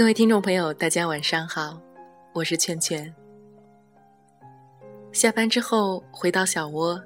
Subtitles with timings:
[0.00, 1.78] 各位听众朋友，大家晚上好，
[2.32, 3.14] 我是圈圈。
[5.12, 6.98] 下班之后回到小窝，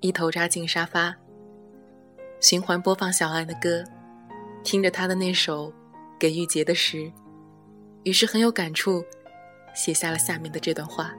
[0.00, 1.14] 一头扎进沙发，
[2.40, 3.84] 循环播放小安的歌，
[4.64, 5.72] 听着他的那首
[6.18, 7.08] 给玉洁的诗，
[8.02, 9.04] 于是很有感触，
[9.72, 11.14] 写下了下面的这段话：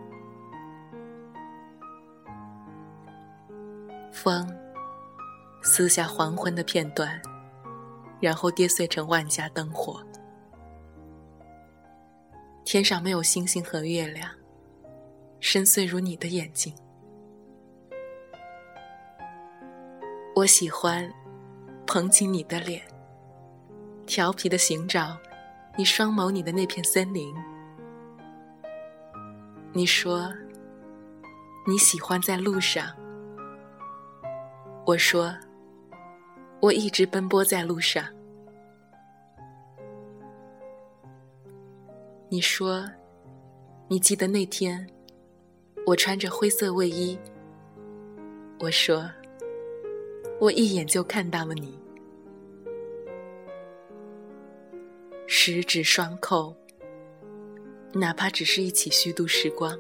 [4.12, 4.46] 风
[5.62, 7.18] 撕下黄昏的片段，
[8.20, 10.04] 然后跌碎成万家灯火。
[12.70, 14.30] 天上没有星星和月亮，
[15.39, 16.76] 深邃如你的眼睛。
[20.35, 21.09] 我喜欢
[21.85, 22.85] 捧起你的脸，
[24.05, 25.17] 调皮的寻找
[25.77, 27.34] 你双眸里的那片森林。
[29.71, 30.29] 你说
[31.65, 32.93] 你喜欢在路上，
[34.85, 35.34] 我说
[36.59, 38.04] 我一直奔波在路上。
[42.30, 42.86] 你说，
[43.88, 44.86] 你记得那天，
[45.86, 47.18] 我穿着灰色卫衣。
[48.60, 49.10] 我说，
[50.38, 51.80] 我一眼就看到了你，
[55.26, 56.54] 十指双扣，
[57.94, 59.80] 哪怕只是一起虚度时光，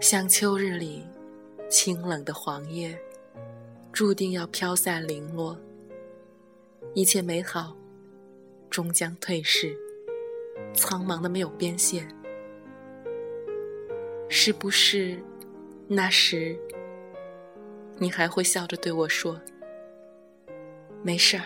[0.00, 1.02] 像秋日里
[1.70, 2.94] 清冷的黄叶，
[3.90, 5.58] 注定要飘散零落，
[6.92, 7.74] 一切美好。
[8.70, 9.76] 终将退市，
[10.74, 12.08] 苍茫的没有边线。
[14.28, 15.18] 是不是
[15.86, 16.58] 那时，
[17.96, 19.40] 你还会笑着对我说
[21.02, 21.44] ：“没事儿，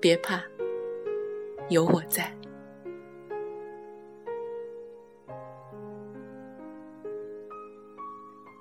[0.00, 0.42] 别怕，
[1.68, 2.32] 有我在。”